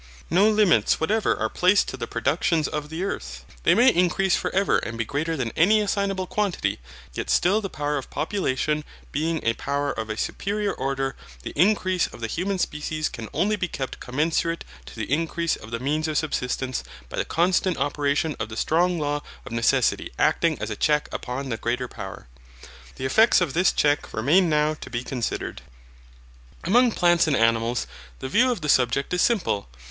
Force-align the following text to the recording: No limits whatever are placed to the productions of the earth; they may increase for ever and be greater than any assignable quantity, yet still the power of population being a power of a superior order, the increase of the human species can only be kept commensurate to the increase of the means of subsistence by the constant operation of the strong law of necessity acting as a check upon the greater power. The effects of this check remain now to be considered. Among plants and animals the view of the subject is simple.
No 0.31 0.49
limits 0.49 0.99
whatever 0.99 1.37
are 1.37 1.47
placed 1.47 1.87
to 1.89 1.95
the 1.95 2.07
productions 2.07 2.67
of 2.67 2.89
the 2.89 3.03
earth; 3.03 3.45
they 3.61 3.75
may 3.75 3.89
increase 3.93 4.35
for 4.35 4.49
ever 4.51 4.79
and 4.79 4.97
be 4.97 5.05
greater 5.05 5.37
than 5.37 5.51
any 5.55 5.79
assignable 5.79 6.25
quantity, 6.25 6.79
yet 7.13 7.29
still 7.29 7.61
the 7.61 7.69
power 7.69 7.99
of 7.99 8.09
population 8.09 8.83
being 9.11 9.41
a 9.43 9.53
power 9.53 9.91
of 9.91 10.09
a 10.09 10.17
superior 10.17 10.71
order, 10.73 11.15
the 11.43 11.51
increase 11.55 12.07
of 12.07 12.19
the 12.19 12.25
human 12.25 12.57
species 12.57 13.09
can 13.09 13.29
only 13.31 13.55
be 13.55 13.67
kept 13.67 13.99
commensurate 13.99 14.65
to 14.87 14.95
the 14.95 15.03
increase 15.13 15.55
of 15.55 15.69
the 15.69 15.79
means 15.79 16.07
of 16.07 16.17
subsistence 16.17 16.83
by 17.07 17.15
the 17.17 17.23
constant 17.23 17.77
operation 17.77 18.35
of 18.39 18.49
the 18.49 18.57
strong 18.57 18.97
law 18.97 19.21
of 19.45 19.51
necessity 19.51 20.11
acting 20.17 20.57
as 20.59 20.71
a 20.71 20.75
check 20.75 21.09
upon 21.11 21.49
the 21.49 21.57
greater 21.57 21.87
power. 21.87 22.27
The 22.95 23.05
effects 23.05 23.39
of 23.39 23.53
this 23.53 23.71
check 23.71 24.11
remain 24.11 24.49
now 24.49 24.73
to 24.81 24.89
be 24.89 25.03
considered. 25.03 25.61
Among 26.63 26.91
plants 26.91 27.27
and 27.27 27.35
animals 27.35 27.85
the 28.17 28.29
view 28.29 28.51
of 28.51 28.61
the 28.61 28.69
subject 28.69 29.13
is 29.13 29.21
simple. 29.21 29.69